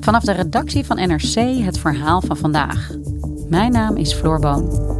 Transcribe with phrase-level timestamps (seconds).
[0.00, 2.90] Vanaf de redactie van NRC het verhaal van vandaag.
[3.48, 4.94] Mijn naam is Floor Boon.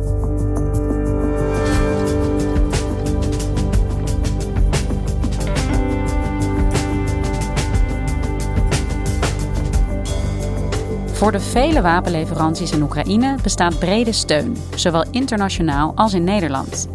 [11.13, 16.89] Voor de vele wapenleveranties in Oekraïne bestaat brede steun, zowel internationaal als in Nederland.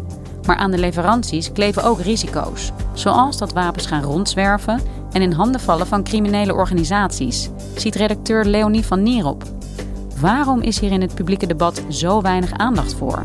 [0.46, 4.80] Maar aan de leveranties kleven ook risico's, zoals dat wapens gaan rondzwerven
[5.12, 9.44] en in handen vallen van criminele organisaties, ziet redacteur Leonie van Nierop.
[10.20, 13.24] Waarom is hier in het publieke debat zo weinig aandacht voor?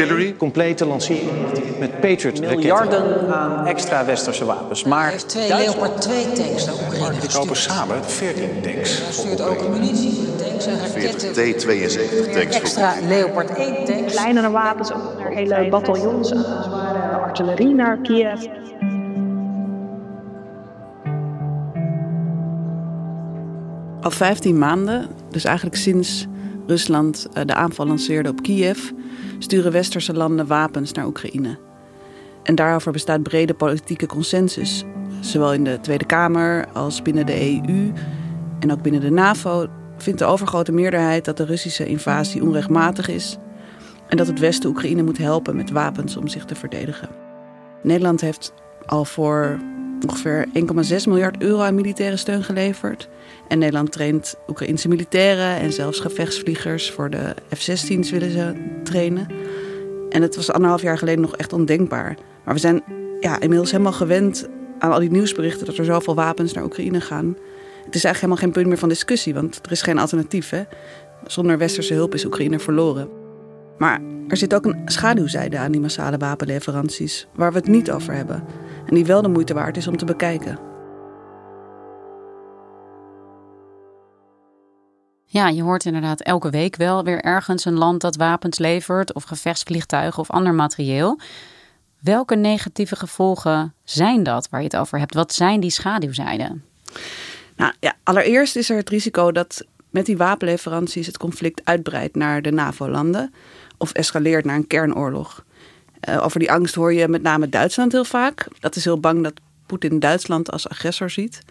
[0.00, 0.34] Artillery.
[0.36, 1.30] Complete lancering
[1.78, 4.84] met Patriot Miljarden aan extra westerse wapens.
[4.84, 9.02] Maar Hij heeft twee Leopard 2 tanks naar Oekraïne Die kopen samen 14 tanks.
[9.02, 11.32] Hij stuurt ook munitie voor de tanks en raketten.
[11.32, 12.56] T-72 tanks.
[12.56, 14.12] Extra Leopard 1 tanks.
[14.12, 18.46] kleinere wapens, ook naar hele bataljons, zware artillerie naar Kiev.
[24.00, 26.26] Al 15 maanden, dus eigenlijk sinds
[26.66, 28.90] Rusland eh, de aanval lanceerde op Kiev,
[29.44, 31.58] sturen westerse landen wapens naar Oekraïne.
[32.42, 34.84] En daarover bestaat brede politieke consensus,
[35.20, 37.92] zowel in de Tweede Kamer als binnen de EU
[38.60, 43.38] en ook binnen de NAVO vindt de overgrote meerderheid dat de Russische invasie onrechtmatig is
[44.08, 47.08] en dat het Westen Oekraïne moet helpen met wapens om zich te verdedigen.
[47.82, 48.52] Nederland heeft
[48.86, 49.58] al voor
[50.08, 53.08] ongeveer 1,6 miljard euro aan militaire steun geleverd.
[53.48, 59.26] En Nederland traint Oekraïnse militairen en zelfs gevechtsvliegers voor de F-16's willen ze trainen.
[60.10, 62.16] En het was anderhalf jaar geleden nog echt ondenkbaar.
[62.44, 62.82] Maar we zijn
[63.20, 64.48] ja, inmiddels helemaal gewend
[64.78, 67.36] aan al die nieuwsberichten dat er zoveel wapens naar Oekraïne gaan.
[67.84, 70.50] Het is eigenlijk helemaal geen punt meer van discussie, want er is geen alternatief.
[70.50, 70.62] Hè?
[71.26, 73.08] Zonder westerse hulp is Oekraïne verloren.
[73.78, 78.14] Maar er zit ook een schaduwzijde aan die massale wapenleveranties, waar we het niet over
[78.14, 78.44] hebben.
[78.86, 80.58] En die wel de moeite waard is om te bekijken.
[85.24, 89.22] Ja, je hoort inderdaad elke week wel weer ergens een land dat wapens levert of
[89.22, 91.20] gevechtsvliegtuigen of ander materieel.
[92.00, 95.14] Welke negatieve gevolgen zijn dat waar je het over hebt?
[95.14, 96.64] Wat zijn die schaduwzijden?
[97.56, 102.42] Nou ja, allereerst is er het risico dat met die wapenleveranties het conflict uitbreidt naar
[102.42, 103.34] de NAVO-landen
[103.78, 105.44] of escaleert naar een kernoorlog.
[106.08, 108.46] Uh, over die angst hoor je met name Duitsland heel vaak.
[108.60, 109.32] Dat is heel bang dat
[109.66, 111.42] Poetin Duitsland als agressor ziet.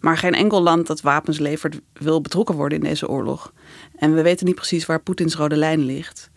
[0.00, 3.52] Maar geen enkel land dat wapens levert wil betrokken worden in deze oorlog.
[3.96, 6.30] En we weten niet precies waar Poetins rode lijn ligt.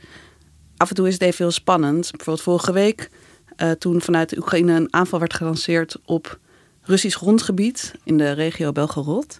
[0.77, 2.11] Af en toe is het even heel spannend.
[2.11, 3.09] Bijvoorbeeld vorige week,
[3.57, 6.39] uh, toen vanuit de Oekraïne een aanval werd gelanceerd op
[6.81, 9.39] Russisch grondgebied in de regio Belgorod.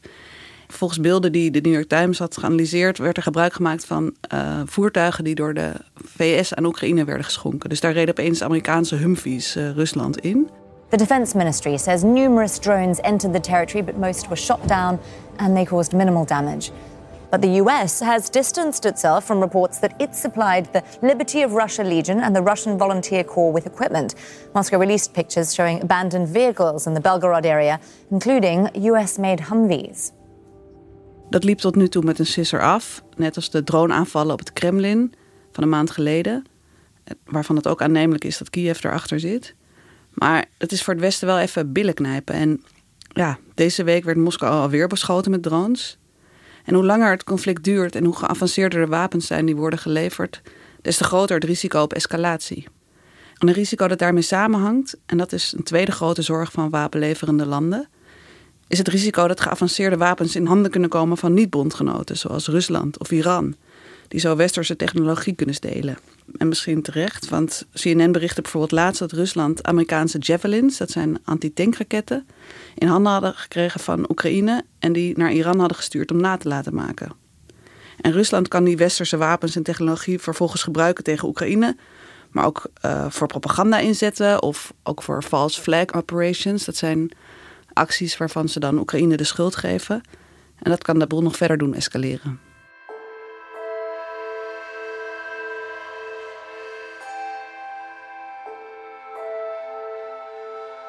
[0.71, 4.61] Volgens beelden die de New York Times had geanalyseerd, werd er gebruik gemaakt van uh,
[4.65, 7.69] voertuigen die door de VS aan Oekraïne werden geschonken.
[7.69, 10.49] Dus daar reden opeens Amerikaanse Humvees uh, Rusland in.
[10.89, 14.99] The Defense Ministry says numerous drones entered the territory, but most were shot down
[15.35, 16.71] and they caused minimal damage.
[17.29, 21.83] But the US has distanced itself from reports that it supplied the Liberty of Russia
[21.83, 24.15] Legion and the Russian Volunteer Corps with equipment.
[24.53, 27.79] Moscow released pictures showing abandoned vehicles in the Belgorod area,
[28.09, 30.11] including US made Humvees.
[31.31, 34.53] Dat liep tot nu toe met een sisser af, net als de droneaanvallen op het
[34.53, 35.13] Kremlin
[35.51, 36.45] van een maand geleden,
[37.25, 39.55] waarvan het ook aannemelijk is dat Kiev erachter zit.
[40.13, 42.35] Maar het is voor het Westen wel even billen knijpen.
[42.35, 42.63] En
[43.13, 45.97] ja, deze week werd Moskou alweer beschoten met drones.
[46.65, 50.41] En hoe langer het conflict duurt en hoe geavanceerder de wapens zijn die worden geleverd,
[50.81, 52.67] des te groter het risico op escalatie.
[53.37, 57.45] En een risico dat daarmee samenhangt, en dat is een tweede grote zorg van wapenleverende
[57.45, 57.87] landen,
[58.71, 63.11] is het risico dat geavanceerde wapens in handen kunnen komen van niet-bondgenoten, zoals Rusland of
[63.11, 63.55] Iran,
[64.07, 65.97] die zo westerse technologie kunnen stelen.
[66.37, 72.27] En misschien terecht, want CNN berichtte bijvoorbeeld laatst dat Rusland Amerikaanse Javelins, dat zijn antitankraketten,
[72.75, 76.47] in handen hadden gekregen van Oekraïne en die naar Iran hadden gestuurd om na te
[76.47, 77.11] laten maken.
[78.01, 81.77] En Rusland kan die westerse wapens en technologie vervolgens gebruiken tegen Oekraïne,
[82.29, 86.65] maar ook uh, voor propaganda inzetten of ook voor false flag operations.
[86.65, 87.11] Dat zijn
[87.73, 90.01] Acties waarvan ze dan Oekraïne de schuld geven.
[90.59, 92.39] En dat kan de boel nog verder doen escaleren.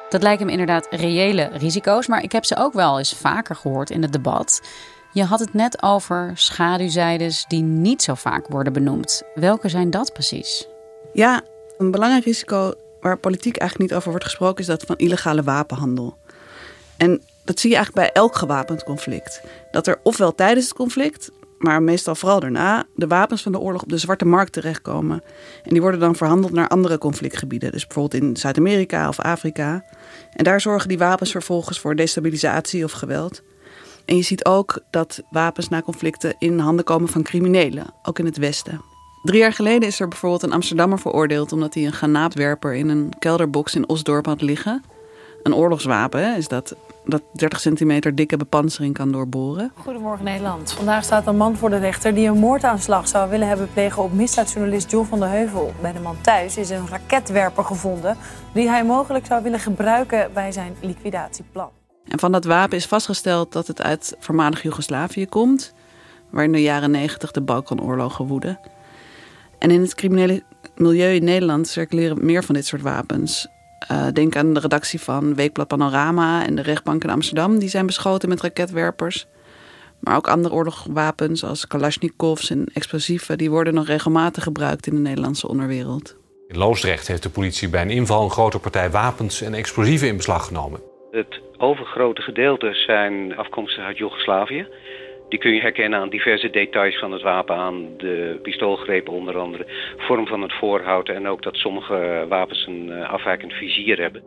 [0.09, 3.89] Dat lijken me inderdaad reële risico's, maar ik heb ze ook wel eens vaker gehoord
[3.89, 4.61] in het debat.
[5.11, 9.23] Je had het net over schaduwzijdes die niet zo vaak worden benoemd.
[9.35, 10.67] Welke zijn dat precies?
[11.13, 11.41] Ja,
[11.77, 16.17] een belangrijk risico waar politiek eigenlijk niet over wordt gesproken is dat van illegale wapenhandel.
[16.97, 19.41] En dat zie je eigenlijk bij elk gewapend conflict.
[19.71, 23.81] Dat er ofwel tijdens het conflict, maar meestal vooral daarna, de wapens van de oorlog
[23.81, 25.23] op de zwarte markt terechtkomen.
[25.63, 27.71] En die worden dan verhandeld naar andere conflictgebieden.
[27.71, 29.85] Dus bijvoorbeeld in Zuid-Amerika of Afrika.
[30.33, 33.41] En daar zorgen die wapens vervolgens voor destabilisatie of geweld.
[34.05, 38.25] En je ziet ook dat wapens na conflicten in handen komen van criminelen, ook in
[38.25, 38.81] het Westen.
[39.23, 43.13] Drie jaar geleden is er bijvoorbeeld een Amsterdammer veroordeeld omdat hij een granaatwerper in een
[43.19, 44.83] kelderbox in Osdorp had liggen.
[45.43, 46.75] Een oorlogswapen hè, is dat,
[47.05, 49.71] dat 30 centimeter dikke bepansering kan doorboren.
[49.75, 50.71] Goedemorgen Nederland.
[50.71, 54.13] Vandaag staat een man voor de rechter die een moordaanslag zou willen hebben plegen op
[54.13, 55.73] misdaadjournalist John van der Heuvel.
[55.81, 58.17] Bij de man thuis is een raketwerper gevonden
[58.53, 61.69] die hij mogelijk zou willen gebruiken bij zijn liquidatieplan.
[62.07, 65.73] En van dat wapen is vastgesteld dat het uit voormalig Joegoslavië komt,
[66.29, 68.59] waar in de jaren 90 de Balkanoorlogen woedden.
[69.59, 70.43] En in het criminele
[70.75, 73.47] milieu in Nederland circuleren meer van dit soort wapens.
[73.91, 77.59] Uh, denk aan de redactie van Weekblad Panorama en de rechtbank in Amsterdam.
[77.59, 79.27] Die zijn beschoten met raketwerpers.
[79.99, 83.37] Maar ook andere oorlogswapens zoals kalasjnikovs en explosieven...
[83.37, 86.15] die worden nog regelmatig gebruikt in de Nederlandse onderwereld.
[86.47, 90.17] In Loosdrecht heeft de politie bij een inval een grote partij wapens en explosieven in
[90.17, 90.81] beslag genomen.
[91.11, 94.67] Het overgrote gedeelte zijn afkomstig uit Joegoslavië.
[95.33, 99.65] Die kun je herkennen aan diverse details van het wapen, aan de pistoolgrepen onder andere,
[99.97, 104.23] vorm van het voorhout en ook dat sommige wapens een eh, afwijkend vizier hebben.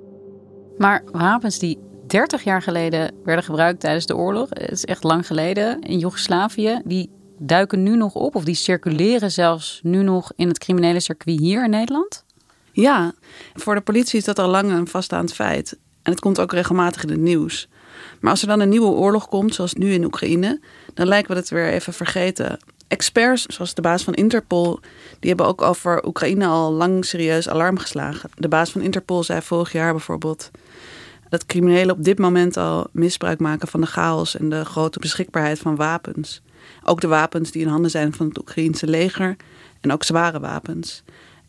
[0.79, 5.27] Maar wapens die 30 jaar geleden werden gebruikt tijdens de oorlog, het is echt lang
[5.27, 10.49] geleden, in Joegoslavië, die duiken nu nog op of die circuleren zelfs nu nog in
[10.49, 12.25] het criminele circuit hier in Nederland?
[12.73, 13.13] Ja,
[13.55, 15.79] voor de politie is dat al lang een vaststaand feit.
[16.03, 17.69] En het komt ook regelmatig in het nieuws.
[18.27, 20.61] Maar als er dan een nieuwe oorlog komt, zoals nu in Oekraïne,
[20.95, 22.59] dan lijken we het weer even vergeten.
[22.89, 24.81] Experts, zoals de baas van Interpol,
[25.21, 28.31] die hebben ook over Oekraïne al lang serieus alarm geslagen.
[28.35, 30.51] De baas van Interpol zei vorig jaar bijvoorbeeld
[31.29, 35.59] dat criminelen op dit moment al misbruik maken van de chaos en de grote beschikbaarheid
[35.59, 36.43] van wapens.
[36.85, 39.37] Ook de wapens die in handen zijn van het Oekraïense leger
[39.81, 41.03] en ook zware wapens.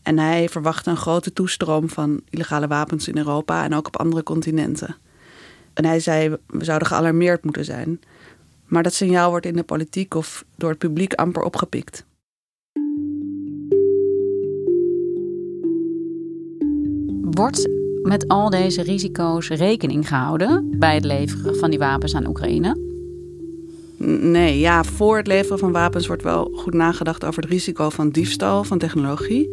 [0.03, 4.23] En hij verwachtte een grote toestroom van illegale wapens in Europa en ook op andere
[4.23, 4.95] continenten.
[5.77, 7.99] En hij zei, we zouden gealarmeerd moeten zijn.
[8.65, 12.05] Maar dat signaal wordt in de politiek of door het publiek amper opgepikt.
[17.21, 17.69] Wordt
[18.01, 22.77] met al deze risico's rekening gehouden bij het leveren van die wapens aan Oekraïne?
[24.21, 28.09] Nee, ja, voor het leveren van wapens wordt wel goed nagedacht over het risico van
[28.09, 29.49] diefstal van technologie,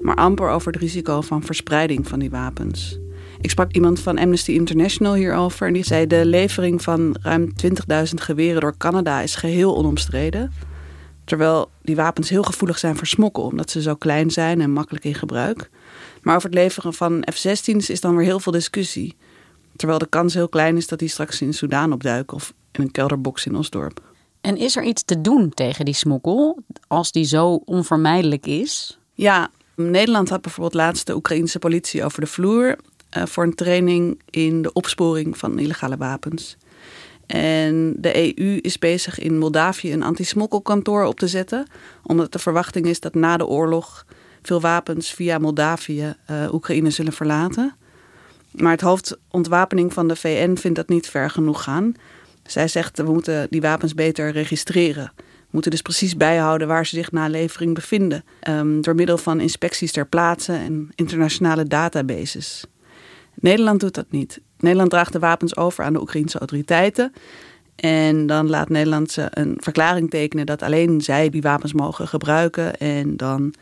[0.00, 3.01] maar amper over het risico van verspreiding van die wapens.
[3.42, 8.14] Ik sprak iemand van Amnesty International hierover en die zei de levering van ruim 20.000
[8.14, 10.52] geweren door Canada is geheel onomstreden.
[11.24, 15.04] Terwijl die wapens heel gevoelig zijn voor smokkel, omdat ze zo klein zijn en makkelijk
[15.04, 15.70] in gebruik.
[16.22, 19.16] Maar over het leveren van F-16's is dan weer heel veel discussie.
[19.76, 22.90] Terwijl de kans heel klein is dat die straks in Soudaan opduiken of in een
[22.90, 24.00] kelderbox in Osdorp.
[24.40, 28.98] En is er iets te doen tegen die smokkel, als die zo onvermijdelijk is?
[29.12, 32.76] Ja, Nederland had bijvoorbeeld laatst de Oekraïnse politie over de vloer
[33.24, 36.56] voor een training in de opsporing van illegale wapens.
[37.26, 41.66] En de EU is bezig in Moldavië een anti-smokkelkantoor op te zetten,
[42.02, 44.06] omdat de verwachting is dat na de oorlog
[44.42, 47.74] veel wapens via Moldavië uh, Oekraïne zullen verlaten.
[48.50, 51.94] Maar het hoofdontwapening van de VN vindt dat niet ver genoeg gaan.
[52.46, 55.12] Zij zegt we moeten die wapens beter registreren.
[55.16, 58.24] We moeten dus precies bijhouden waar ze zich na levering bevinden.
[58.48, 62.64] Um, door middel van inspecties ter plaatse en internationale databases.
[63.42, 64.40] Nederland doet dat niet.
[64.58, 67.12] Nederland draagt de wapens over aan de Oekraïnse autoriteiten.
[67.76, 72.76] En dan laat Nederland ze een verklaring tekenen dat alleen zij die wapens mogen gebruiken.
[72.76, 73.54] En dan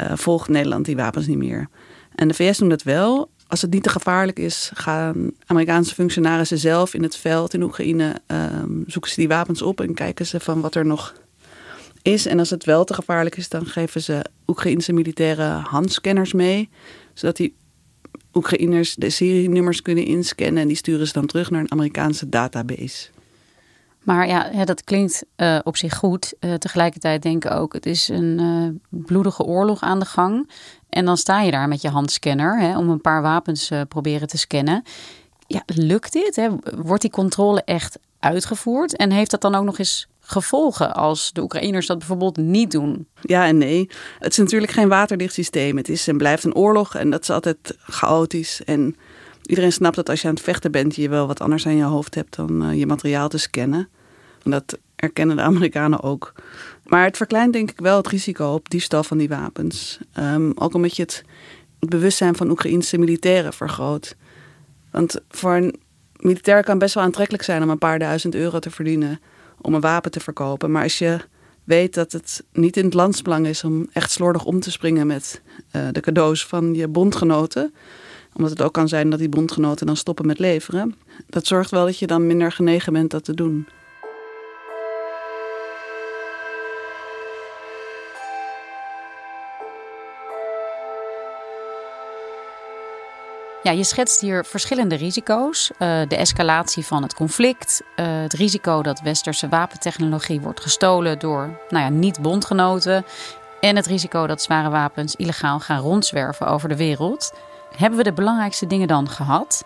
[0.00, 1.68] uh, volgt Nederland die wapens niet meer.
[2.14, 3.30] En de VS doen dat wel.
[3.46, 8.14] Als het niet te gevaarlijk is, gaan Amerikaanse functionarissen zelf in het veld in Oekraïne
[8.26, 11.14] um, zoeken ze die wapens op en kijken ze van wat er nog
[12.02, 12.26] is.
[12.26, 16.68] En als het wel te gevaarlijk is, dan geven ze Oekraïnse militaire handscanners mee,
[17.14, 17.54] zodat die
[18.36, 23.08] Oekraïners de serienummers kunnen inscannen en die sturen ze dan terug naar een Amerikaanse database.
[24.02, 26.34] Maar ja, dat klinkt uh, op zich goed.
[26.40, 30.50] Uh, tegelijkertijd denk ik ook, het is een uh, bloedige oorlog aan de gang.
[30.88, 34.38] En dan sta je daar met je handscanner hè, om een paar wapens proberen te
[34.38, 34.82] scannen.
[35.46, 36.36] Ja, lukt dit?
[36.36, 36.48] Hè?
[36.76, 38.96] Wordt die controle echt uitgevoerd?
[38.96, 43.06] En heeft dat dan ook nog eens gevolgen als de Oekraïners dat bijvoorbeeld niet doen?
[43.20, 43.90] Ja en nee.
[44.18, 45.76] Het is natuurlijk geen waterdicht systeem.
[45.76, 48.64] Het is en blijft een oorlog en dat is altijd chaotisch.
[48.64, 48.96] En
[49.42, 51.82] iedereen snapt dat als je aan het vechten bent, je wel wat anders aan je
[51.82, 53.88] hoofd hebt dan uh, je materiaal te scannen.
[54.42, 56.32] En dat erkennen de Amerikanen ook.
[56.84, 59.98] Maar het verkleint denk ik wel het risico op diefstal van die wapens.
[60.18, 61.24] Um, ook omdat je het,
[61.80, 64.16] het bewustzijn van Oekraïnse militairen vergroot.
[64.90, 65.80] Want voor een
[66.16, 69.20] militair kan best wel aantrekkelijk zijn om een paar duizend euro te verdienen
[69.66, 70.70] om een wapen te verkopen.
[70.70, 71.18] Maar als je
[71.64, 75.42] weet dat het niet in het landsbelang is om echt slordig om te springen met
[75.76, 77.74] uh, de cadeaus van je bondgenoten.
[78.34, 80.94] Omdat het ook kan zijn dat die bondgenoten dan stoppen met leveren.
[81.26, 83.68] Dat zorgt wel dat je dan minder genegen bent dat te doen.
[93.66, 95.70] Ja, je schetst hier verschillende risico's.
[95.70, 101.58] Uh, de escalatie van het conflict, uh, het risico dat westerse wapentechnologie wordt gestolen door
[101.68, 103.04] nou ja, niet-bondgenoten
[103.60, 107.32] en het risico dat zware wapens illegaal gaan rondzwerven over de wereld.
[107.76, 109.64] Hebben we de belangrijkste dingen dan gehad?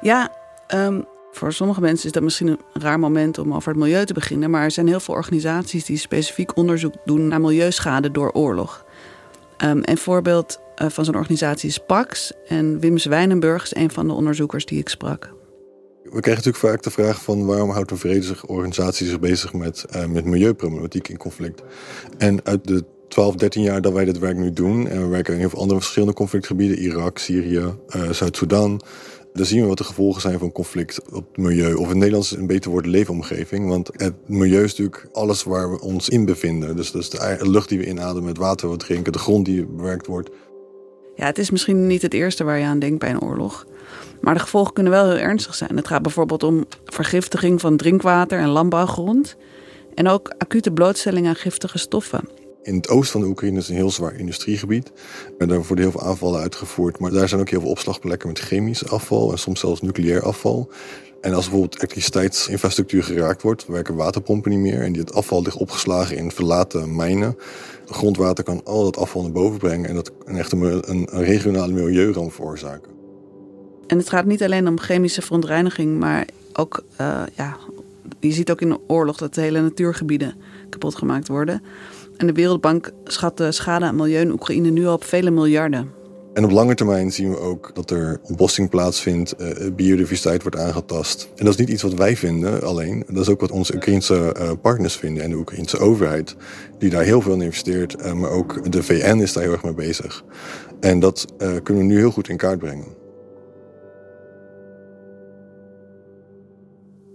[0.00, 0.28] Ja,
[0.74, 4.14] um, voor sommige mensen is dat misschien een raar moment om over het milieu te
[4.14, 8.84] beginnen, maar er zijn heel veel organisaties die specifiek onderzoek doen naar milieuschade door oorlog.
[9.64, 12.32] Um, een voorbeeld van zo'n organisatie is PAX.
[12.46, 15.32] En Wim Zwijnenburg is een van de onderzoekers die ik sprak.
[16.02, 20.06] We krijgen natuurlijk vaak de vraag van waarom houdt een vredesorganisatie zich bezig met, uh,
[20.06, 21.62] met milieuproblematiek in conflict.
[22.18, 25.32] En uit de 12, 13 jaar dat wij dit werk nu doen, en we werken
[25.32, 28.80] in heel veel andere verschillende conflictgebieden, Irak, Syrië, uh, Zuid-Soedan,
[29.32, 31.74] dan zien we wat de gevolgen zijn van conflict op het milieu.
[31.74, 33.68] Of in Nederlands een beter woord leefomgeving.
[33.68, 36.76] Want het milieu is natuurlijk alles waar we ons in bevinden.
[36.76, 39.66] Dus, dus de lucht die we inademen, het water wat we drinken, de grond die
[39.66, 40.30] bewerkt wordt.
[41.16, 43.66] Ja, het is misschien niet het eerste waar je aan denkt bij een oorlog.
[44.20, 45.76] Maar de gevolgen kunnen wel heel ernstig zijn.
[45.76, 49.36] Het gaat bijvoorbeeld om vergiftiging van drinkwater en landbouwgrond.
[49.94, 52.28] En ook acute blootstelling aan giftige stoffen.
[52.62, 54.92] In het oosten van de Oekraïne is een heel zwaar industriegebied.
[55.38, 56.98] En daar worden heel veel aanvallen uitgevoerd.
[56.98, 60.70] Maar daar zijn ook heel veel opslagplekken met chemisch afval en soms zelfs nucleair afval.
[61.20, 64.82] En als bijvoorbeeld elektriciteitsinfrastructuur geraakt wordt, werken waterpompen niet meer.
[64.82, 67.36] En dit afval ligt opgeslagen in verlaten mijnen.
[67.86, 71.72] Grondwater kan al dat afval naar boven brengen en dat kan echt een, een, regionale
[71.72, 72.90] milieuramp veroorzaken.
[73.86, 77.56] En het gaat niet alleen om chemische verontreiniging, maar ook, uh, ja,
[78.20, 80.34] je ziet ook in de oorlog dat hele natuurgebieden
[80.68, 81.62] kapot gemaakt worden.
[82.22, 85.90] En de Wereldbank schat de schade aan milieu in Oekraïne nu al op vele miljarden.
[86.32, 91.28] En op lange termijn zien we ook dat er ontbossing plaatsvindt, uh, biodiversiteit wordt aangetast.
[91.36, 93.04] En dat is niet iets wat wij vinden alleen.
[93.06, 96.36] Dat is ook wat onze Oekraïnse uh, partners vinden en de Oekraïnse overheid,
[96.78, 97.96] die daar heel veel in investeert.
[98.00, 100.24] Uh, maar ook de VN is daar heel erg mee bezig.
[100.80, 103.01] En dat kunnen we nu heel goed in kaart brengen.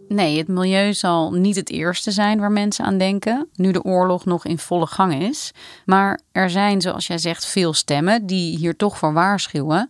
[0.07, 4.25] Nee, het milieu zal niet het eerste zijn waar mensen aan denken, nu de oorlog
[4.25, 5.51] nog in volle gang is.
[5.85, 9.89] Maar er zijn, zoals jij zegt, veel stemmen die hier toch voor waarschuwen.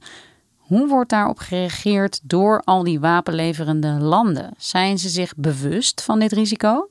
[0.57, 4.53] Hoe wordt daarop gereageerd door al die wapenleverende landen?
[4.57, 6.89] Zijn ze zich bewust van dit risico?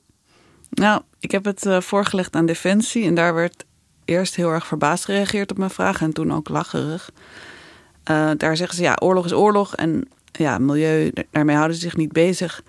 [0.69, 3.65] Nou, ik heb het uh, voorgelegd aan Defensie en daar werd
[4.05, 7.11] eerst heel erg verbaasd gereageerd op mijn vraag en toen ook lacherig.
[8.11, 11.95] Uh, daar zeggen ze ja, oorlog is oorlog en ja, milieu, daarmee houden ze zich
[11.95, 12.63] niet bezig.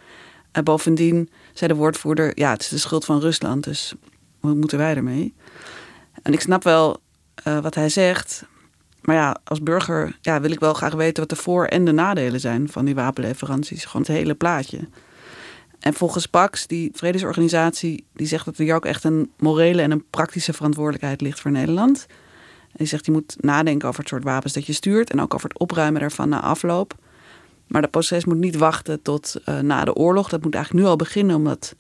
[0.52, 3.94] En bovendien zei de woordvoerder: ja, het is de schuld van Rusland, dus
[4.40, 5.34] hoe moeten wij ermee?
[6.22, 7.00] En ik snap wel
[7.48, 8.44] uh, wat hij zegt.
[9.00, 11.92] Maar ja, als burger ja, wil ik wel graag weten wat de voor- en de
[11.92, 13.84] nadelen zijn van die wapenleveranties.
[13.84, 14.88] Gewoon het hele plaatje.
[15.78, 19.90] En volgens Pax, die vredesorganisatie, die zegt dat er hier ook echt een morele en
[19.90, 22.06] een praktische verantwoordelijkheid ligt voor Nederland.
[22.68, 25.34] En die zegt je moet nadenken over het soort wapens dat je stuurt en ook
[25.34, 26.94] over het opruimen daarvan na afloop.
[27.68, 30.28] Maar dat proces moet niet wachten tot uh, na de oorlog.
[30.28, 31.74] Dat moet eigenlijk nu al beginnen, omdat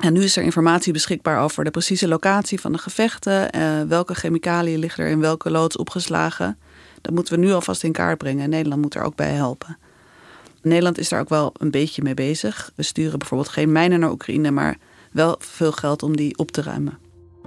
[0.00, 3.56] en nu is er informatie beschikbaar over de precieze locatie van de gevechten.
[3.56, 6.58] Uh, welke chemicaliën liggen er in welke loods opgeslagen.
[7.00, 8.44] Dat moeten we nu alvast in kaart brengen.
[8.44, 9.78] En Nederland moet er ook bij helpen.
[10.62, 12.72] Nederland is daar ook wel een beetje mee bezig.
[12.74, 14.76] We sturen bijvoorbeeld geen mijnen naar Oekraïne, maar
[15.12, 16.98] wel veel geld om die op te ruimen.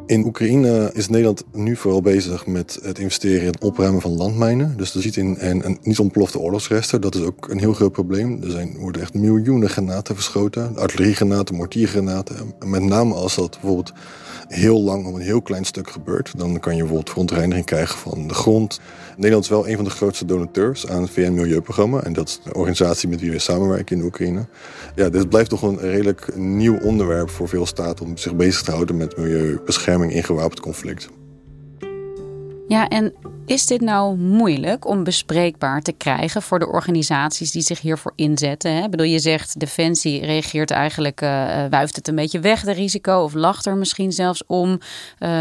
[0.05, 4.77] In Oekraïne is Nederland nu vooral bezig met het investeren in het opruimen van landmijnen.
[4.77, 7.01] Dus dat ziet in en, en niet ontplofte oorlogsresten.
[7.01, 8.43] Dat is ook een heel groot probleem.
[8.43, 10.77] Er zijn, worden echt miljoenen granaten verschoten.
[10.77, 12.53] Artilleriegranaten, mortiergranaten.
[12.65, 13.93] Met name als dat bijvoorbeeld
[14.47, 16.33] heel lang op een heel klein stuk gebeurt.
[16.37, 18.79] Dan kan je bijvoorbeeld verontreiniging krijgen van de grond.
[19.15, 22.03] Nederland is wel een van de grootste donateurs aan het VN-milieuprogramma.
[22.03, 24.45] En dat is de organisatie met wie we samenwerken in Oekraïne.
[24.95, 28.71] Ja, dit blijft toch een redelijk nieuw onderwerp voor veel staten om zich bezig te
[28.71, 31.09] houden met milieubescherming in gewapend conflict.
[32.67, 33.13] Ja, en
[33.45, 38.75] is dit nou moeilijk om bespreekbaar te krijgen voor de organisaties die zich hiervoor inzetten?
[38.75, 38.83] Hè?
[38.83, 41.29] Ik bedoel, je zegt Defensie reageert eigenlijk, uh,
[41.69, 44.69] wuift het een beetje weg, de risico, of lacht er misschien zelfs om.
[44.69, 44.77] Uh,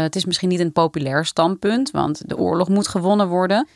[0.01, 3.67] het is misschien niet een populair standpunt, want de oorlog moet gewonnen worden.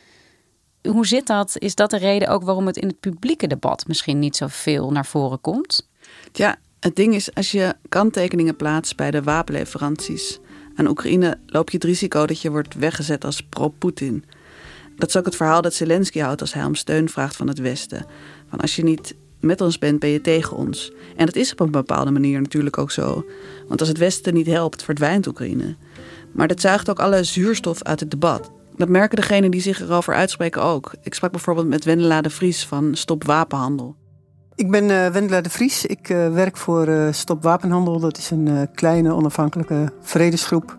[0.89, 1.57] Hoe zit dat?
[1.57, 5.05] Is dat de reden ook waarom het in het publieke debat misschien niet zoveel naar
[5.05, 5.89] voren komt?
[6.33, 10.39] Ja, het ding is, als je kanttekeningen plaatst bij de wapenleveranties
[10.77, 14.23] aan Oekraïne, loop je het risico dat je wordt weggezet als pro-Poetin.
[14.95, 17.59] Dat is ook het verhaal dat Zelensky houdt als hij om steun vraagt van het
[17.59, 18.05] Westen.
[18.49, 20.91] Van als je niet met ons bent, ben je tegen ons.
[21.15, 23.25] En dat is op een bepaalde manier natuurlijk ook zo.
[23.67, 25.75] Want als het Westen niet helpt, verdwijnt Oekraïne.
[26.31, 28.51] Maar dat zuigt ook alle zuurstof uit het debat.
[28.75, 30.91] Dat merken degenen die zich erover uitspreken ook.
[31.03, 33.95] Ik sprak bijvoorbeeld met Wendela de Vries van Stop Wapenhandel.
[34.57, 35.85] Ik ben uh, Wendela de Vries.
[35.85, 37.99] Ik uh, werk voor uh, Stop Wapenhandel.
[37.99, 40.77] Dat is een kleine onafhankelijke vredesgroep.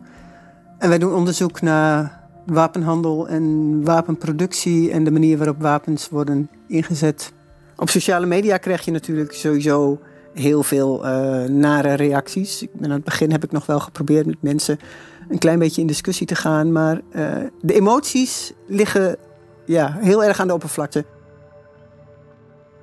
[0.78, 7.32] En wij doen onderzoek naar wapenhandel en wapenproductie en de manier waarop wapens worden ingezet.
[7.76, 10.00] Op sociale media krijg je natuurlijk sowieso
[10.34, 11.00] heel veel
[11.48, 12.62] nare reacties.
[12.62, 14.78] Ik het begin heb ik nog wel geprobeerd met mensen
[15.28, 16.72] een klein beetje in discussie te gaan.
[16.72, 17.00] Maar
[17.60, 19.16] de emoties liggen
[19.64, 21.04] ja, heel erg aan de oppervlakte.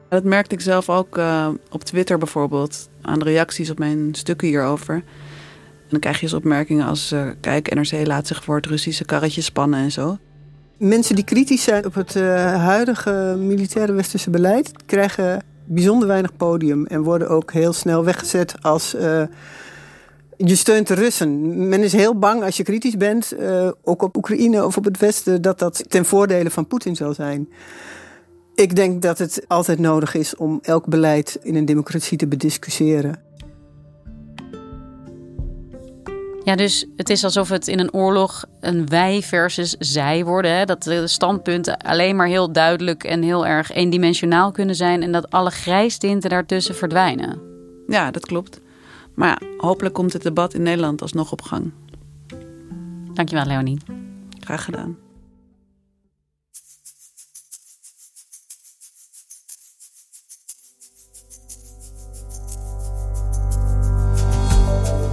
[0.10, 2.90] Dat merkte ik zelf ook uh, op Twitter bijvoorbeeld.
[3.02, 4.94] Aan de reacties op mijn stukken hierover.
[4.94, 7.12] En dan krijg je eens opmerkingen als...
[7.12, 10.18] Uh, kijk, NRC laat zich voor het Russische karretje spannen en zo.
[10.78, 12.24] Mensen die kritisch zijn op het uh,
[12.64, 14.72] huidige militaire westerse beleid...
[14.86, 16.86] krijgen bijzonder weinig podium.
[16.86, 18.92] En worden ook heel snel weggezet als...
[20.38, 21.68] je steunt de Russen.
[21.70, 23.36] Men is heel bang als je kritisch bent,
[23.84, 25.42] ook op Oekraïne of op het Westen...
[25.42, 27.48] dat dat ten voordele van Poetin zal zijn.
[28.56, 33.24] Ik denk dat het altijd nodig is om elk beleid in een democratie te bediscussiëren.
[36.44, 40.58] Ja, dus het is alsof het in een oorlog een wij versus zij worden.
[40.58, 40.66] Hè?
[40.66, 45.04] Dat de standpunten alleen maar heel duidelijk en heel erg eendimensionaal kunnen zijn.
[45.04, 47.42] En dat alle grijstinten daartussen verdwijnen.
[47.88, 48.62] Ja, dat klopt.
[49.14, 51.72] Maar ja, hopelijk komt het debat in Nederland alsnog op gang.
[53.14, 53.78] Dankjewel, Leonie.
[54.40, 55.05] Graag gedaan.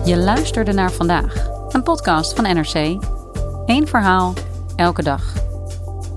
[0.05, 2.75] Je luisterde naar vandaag, een podcast van NRC.
[3.67, 4.35] Eén verhaal,
[4.77, 5.33] elke dag.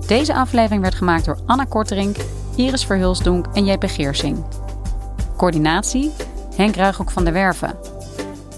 [0.08, 2.16] Deze aflevering werd gemaakt door Anna Korterink,
[2.56, 4.44] Iris Verhulsdonk en JP Geersing.
[5.38, 6.12] Coördinatie
[6.56, 7.76] Henk Ruigrok van der Werven.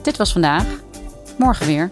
[0.04, 0.66] Dit was vandaag.
[1.38, 1.92] Morgen weer.